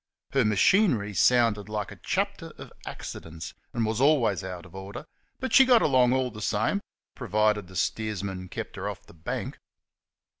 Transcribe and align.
Her 0.31 0.43
machinery 0.43 1.13
sounded 1.13 1.69
like 1.69 1.91
a 1.91 1.95
chapter 2.01 2.53
of 2.57 2.73
accidents 2.87 3.53
and 3.71 3.85
was 3.85 4.01
always 4.01 4.43
out 4.43 4.65
of 4.65 4.73
order, 4.73 5.05
but 5.39 5.53
she 5.53 5.63
got 5.63 5.83
along 5.83 6.11
all 6.11 6.31
the 6.31 6.41
same, 6.41 6.81
provided 7.13 7.67
the 7.67 7.75
steersman 7.75 8.49
kept 8.49 8.77
her 8.77 8.89
off 8.89 9.05
the 9.05 9.13
bank. 9.13 9.59